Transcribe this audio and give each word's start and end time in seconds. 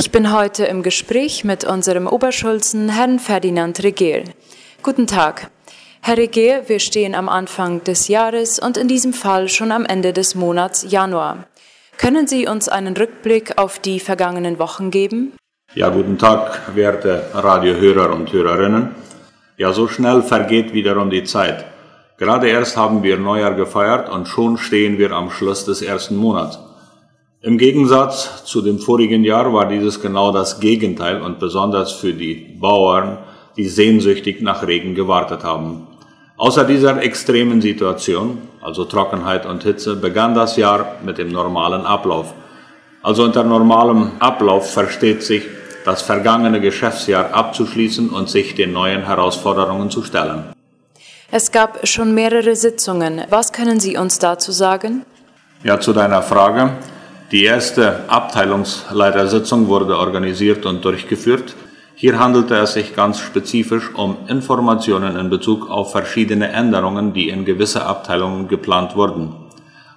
Ich 0.00 0.10
bin 0.10 0.32
heute 0.32 0.64
im 0.64 0.82
Gespräch 0.82 1.44
mit 1.44 1.64
unserem 1.64 2.06
Oberschulzen, 2.06 2.88
Herrn 2.88 3.18
Ferdinand 3.18 3.82
Regehl. 3.82 4.24
Guten 4.82 5.06
Tag. 5.06 5.50
Herr 6.00 6.16
Regehl, 6.16 6.62
wir 6.68 6.80
stehen 6.80 7.14
am 7.14 7.28
Anfang 7.28 7.84
des 7.84 8.08
Jahres 8.08 8.58
und 8.58 8.78
in 8.78 8.88
diesem 8.88 9.12
Fall 9.12 9.50
schon 9.50 9.70
am 9.70 9.84
Ende 9.84 10.14
des 10.14 10.34
Monats 10.34 10.86
Januar. 10.88 11.44
Können 11.98 12.26
Sie 12.26 12.48
uns 12.48 12.70
einen 12.70 12.96
Rückblick 12.96 13.58
auf 13.58 13.78
die 13.78 14.00
vergangenen 14.00 14.58
Wochen 14.58 14.90
geben? 14.90 15.34
Ja, 15.74 15.90
guten 15.90 16.16
Tag, 16.16 16.74
werte 16.74 17.26
Radiohörer 17.34 18.14
und 18.14 18.32
Hörerinnen. 18.32 18.94
Ja, 19.58 19.74
so 19.74 19.86
schnell 19.86 20.22
vergeht 20.22 20.72
wiederum 20.72 21.10
die 21.10 21.24
Zeit. 21.24 21.66
Gerade 22.16 22.48
erst 22.48 22.78
haben 22.78 23.02
wir 23.02 23.18
Neujahr 23.18 23.52
gefeiert 23.52 24.08
und 24.08 24.28
schon 24.28 24.56
stehen 24.56 24.96
wir 24.96 25.10
am 25.12 25.30
Schluss 25.30 25.66
des 25.66 25.82
ersten 25.82 26.16
Monats. 26.16 26.58
Im 27.42 27.56
Gegensatz 27.56 28.44
zu 28.44 28.60
dem 28.60 28.78
vorigen 28.78 29.24
Jahr 29.24 29.50
war 29.54 29.66
dieses 29.66 30.02
genau 30.02 30.30
das 30.30 30.60
Gegenteil 30.60 31.22
und 31.22 31.38
besonders 31.38 31.90
für 31.90 32.12
die 32.12 32.34
Bauern, 32.34 33.16
die 33.56 33.66
sehnsüchtig 33.66 34.42
nach 34.42 34.66
Regen 34.66 34.94
gewartet 34.94 35.42
haben. 35.42 35.86
Außer 36.36 36.64
dieser 36.64 37.02
extremen 37.02 37.62
Situation, 37.62 38.42
also 38.60 38.84
Trockenheit 38.84 39.46
und 39.46 39.62
Hitze, 39.62 39.96
begann 39.96 40.34
das 40.34 40.56
Jahr 40.56 40.96
mit 41.02 41.16
dem 41.16 41.32
normalen 41.32 41.86
Ablauf. 41.86 42.34
Also 43.02 43.24
unter 43.24 43.42
normalem 43.42 44.10
Ablauf 44.18 44.70
versteht 44.70 45.22
sich, 45.22 45.44
das 45.86 46.02
vergangene 46.02 46.60
Geschäftsjahr 46.60 47.32
abzuschließen 47.32 48.10
und 48.10 48.28
sich 48.28 48.54
den 48.54 48.74
neuen 48.74 49.06
Herausforderungen 49.06 49.88
zu 49.88 50.02
stellen. 50.02 50.44
Es 51.30 51.50
gab 51.52 51.88
schon 51.88 52.12
mehrere 52.12 52.54
Sitzungen. 52.54 53.22
Was 53.30 53.54
können 53.54 53.80
Sie 53.80 53.96
uns 53.96 54.18
dazu 54.18 54.52
sagen? 54.52 55.06
Ja, 55.64 55.80
zu 55.80 55.94
deiner 55.94 56.20
Frage. 56.20 56.72
Die 57.32 57.44
erste 57.44 58.08
Abteilungsleitersitzung 58.08 59.68
wurde 59.68 59.96
organisiert 59.96 60.66
und 60.66 60.84
durchgeführt. 60.84 61.54
Hier 61.94 62.18
handelte 62.18 62.56
es 62.56 62.72
sich 62.72 62.96
ganz 62.96 63.20
spezifisch 63.20 63.94
um 63.94 64.16
Informationen 64.26 65.14
in 65.14 65.30
Bezug 65.30 65.70
auf 65.70 65.92
verschiedene 65.92 66.48
Änderungen, 66.48 67.12
die 67.12 67.28
in 67.28 67.44
gewisse 67.44 67.86
Abteilungen 67.86 68.48
geplant 68.48 68.96
wurden. 68.96 69.32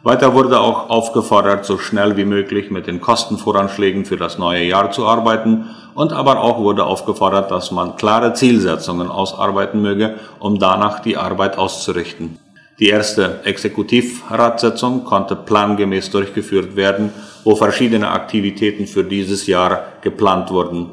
Weiter 0.03 0.35
wurde 0.35 0.59
auch 0.59 0.91
aufgefordert, 0.91 1.65
so 1.65 1.79
schnell 1.79 2.17
wie 2.17 2.25
möglich 2.25 2.69
mit 2.69 2.85
den 2.85 3.01
Kostenvoranschlägen 3.01 4.05
für 4.05 4.17
das 4.17 4.37
neue 4.37 4.65
Jahr 4.65 4.91
zu 4.91 5.07
arbeiten 5.07 5.71
und 5.95 6.13
aber 6.13 6.39
auch 6.39 6.59
wurde 6.59 6.83
aufgefordert, 6.83 7.49
dass 7.49 7.71
man 7.71 7.95
klare 7.95 8.35
Zielsetzungen 8.35 9.09
ausarbeiten 9.09 9.81
möge, 9.81 10.19
um 10.37 10.59
danach 10.59 10.99
die 10.99 11.17
Arbeit 11.17 11.57
auszurichten. 11.57 12.42
Die 12.79 12.89
erste 12.89 13.41
Exekutivratssitzung 13.43 15.03
konnte 15.03 15.35
plangemäß 15.35 16.09
durchgeführt 16.09 16.75
werden, 16.75 17.13
wo 17.43 17.55
verschiedene 17.55 18.09
Aktivitäten 18.09 18.87
für 18.87 19.03
dieses 19.03 19.45
Jahr 19.45 19.93
geplant 20.01 20.49
wurden. 20.49 20.89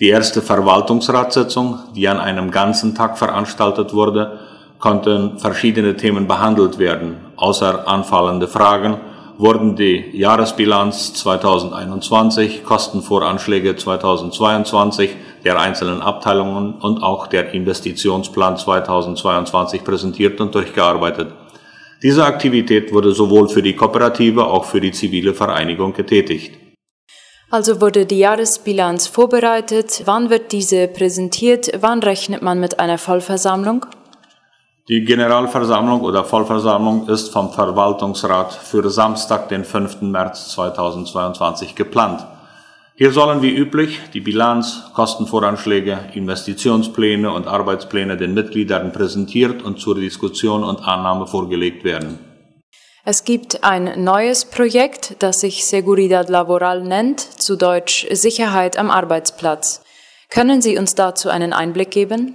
Die 0.00 0.08
erste 0.08 0.42
Verwaltungsratssitzung, 0.42 1.78
die 1.96 2.06
an 2.08 2.20
einem 2.20 2.50
ganzen 2.50 2.94
Tag 2.94 3.16
veranstaltet 3.18 3.94
wurde, 3.94 4.38
konnten 4.78 5.38
verschiedene 5.38 5.96
Themen 5.96 6.28
behandelt 6.28 6.78
werden. 6.78 7.16
Außer 7.36 7.88
anfallende 7.88 8.46
Fragen 8.46 8.98
wurden 9.38 9.76
die 9.76 10.10
Jahresbilanz 10.12 11.14
2021, 11.14 12.64
Kostenvoranschläge 12.64 13.76
2022, 13.76 15.10
der 15.44 15.58
einzelnen 15.60 16.00
Abteilungen 16.00 16.74
und 16.74 17.02
auch 17.02 17.26
der 17.26 17.52
Investitionsplan 17.54 18.56
2022 18.56 19.84
präsentiert 19.84 20.40
und 20.40 20.54
durchgearbeitet. 20.54 21.32
Diese 22.02 22.24
Aktivität 22.24 22.92
wurde 22.92 23.12
sowohl 23.12 23.48
für 23.48 23.62
die 23.62 23.74
Kooperative 23.74 24.46
auch 24.46 24.64
für 24.64 24.80
die 24.80 24.92
zivile 24.92 25.34
Vereinigung 25.34 25.92
getätigt. 25.92 26.58
Also 27.50 27.80
wurde 27.80 28.04
die 28.04 28.18
Jahresbilanz 28.18 29.06
vorbereitet. 29.06 30.02
Wann 30.04 30.28
wird 30.28 30.52
diese 30.52 30.86
präsentiert? 30.86 31.70
Wann 31.80 32.00
rechnet 32.00 32.42
man 32.42 32.60
mit 32.60 32.78
einer 32.78 32.98
Vollversammlung? 32.98 33.86
Die 34.88 35.04
Generalversammlung 35.04 36.02
oder 36.02 36.24
Vollversammlung 36.24 37.08
ist 37.08 37.32
vom 37.32 37.52
Verwaltungsrat 37.52 38.52
für 38.54 38.88
Samstag, 38.88 39.48
den 39.48 39.64
5. 39.64 40.02
März 40.02 40.52
2022 40.52 41.74
geplant. 41.74 42.26
Hier 43.00 43.12
sollen 43.12 43.42
wie 43.42 43.54
üblich 43.54 44.00
die 44.12 44.20
Bilanz, 44.20 44.90
Kostenvoranschläge, 44.92 46.10
Investitionspläne 46.14 47.30
und 47.30 47.46
Arbeitspläne 47.46 48.16
den 48.16 48.34
Mitgliedern 48.34 48.90
präsentiert 48.90 49.62
und 49.62 49.78
zur 49.78 49.94
Diskussion 49.94 50.64
und 50.64 50.80
Annahme 50.80 51.28
vorgelegt 51.28 51.84
werden. 51.84 52.18
Es 53.04 53.22
gibt 53.22 53.62
ein 53.62 54.02
neues 54.02 54.46
Projekt, 54.46 55.14
das 55.20 55.42
sich 55.42 55.64
Seguridad 55.64 56.28
Laboral 56.28 56.82
nennt, 56.82 57.20
zu 57.20 57.54
Deutsch 57.54 58.04
Sicherheit 58.10 58.76
am 58.76 58.90
Arbeitsplatz. 58.90 59.80
Können 60.28 60.60
Sie 60.60 60.76
uns 60.76 60.96
dazu 60.96 61.28
einen 61.28 61.52
Einblick 61.52 61.92
geben? 61.92 62.34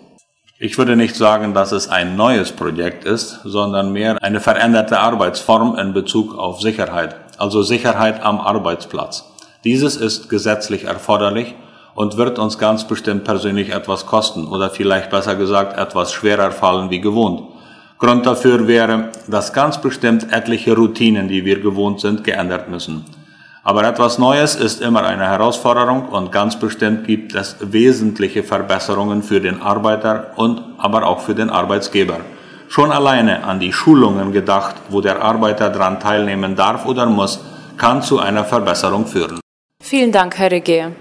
Ich 0.60 0.78
würde 0.78 0.96
nicht 0.96 1.18
sagen, 1.18 1.54
dass 1.54 1.74
es 1.74 1.90
ein 1.90 2.16
neues 2.16 2.54
Projekt 2.54 3.04
ist, 3.04 3.42
sondern 3.44 3.92
mehr 3.92 4.18
eine 4.24 4.40
veränderte 4.40 5.02
Arbeitsform 5.02 5.78
in 5.78 5.92
Bezug 5.92 6.38
auf 6.38 6.62
Sicherheit, 6.62 7.18
also 7.38 7.64
Sicherheit 7.64 8.24
am 8.24 8.40
Arbeitsplatz. 8.40 9.33
Dieses 9.64 9.96
ist 9.96 10.30
gesetzlich 10.30 10.84
erforderlich 10.86 11.56
und 11.96 12.18
wird 12.18 12.38
uns 12.38 12.58
ganz 12.58 12.86
bestimmt 12.86 13.24
persönlich 13.24 13.74
etwas 13.74 14.06
kosten 14.06 14.48
oder 14.48 14.70
vielleicht 14.70 15.10
besser 15.10 15.36
gesagt 15.36 15.78
etwas 15.78 16.12
schwerer 16.12 16.52
fallen 16.52 16.90
wie 16.90 17.00
gewohnt. 17.00 17.44
Grund 17.98 18.26
dafür 18.26 18.68
wäre, 18.68 19.10
dass 19.28 19.54
ganz 19.54 19.80
bestimmt 19.80 20.34
etliche 20.34 20.76
Routinen, 20.76 21.30
die 21.30 21.46
wir 21.46 21.62
gewohnt 21.62 22.02
sind, 22.02 22.26
geändert 22.26 22.70
müssen. 22.70 23.06
Aber 23.64 23.86
etwas 23.86 24.18
Neues 24.18 24.56
ist 24.56 24.82
immer 24.82 25.06
eine 25.06 25.24
Herausforderung 25.24 26.10
und 26.10 26.34
ganz 26.34 26.60
bestimmt 26.60 27.08
gibt 27.08 27.34
es 27.34 27.56
wesentliche 27.62 28.44
Verbesserungen 28.44 29.24
für 29.24 29.40
den 29.40 29.62
Arbeiter 29.62 30.34
und 30.36 30.62
aber 30.78 31.08
auch 31.08 31.22
für 31.22 31.36
den 31.36 31.50
Arbeitsgeber. 31.50 32.18
Schon 32.68 32.92
alleine 32.92 33.46
an 33.46 33.62
die 33.62 33.72
Schulungen 33.72 34.34
gedacht, 34.34 34.76
wo 34.90 35.00
der 35.00 35.22
Arbeiter 35.22 35.70
daran 35.70 36.02
teilnehmen 36.02 36.58
darf 36.58 36.86
oder 36.86 37.06
muss, 37.06 37.40
kann 37.78 38.02
zu 38.02 38.20
einer 38.20 38.44
Verbesserung 38.44 39.06
führen. 39.06 39.43
Vielen 39.84 40.14
Dank, 40.14 40.38
Herr 40.40 40.50
Regier. 40.50 40.94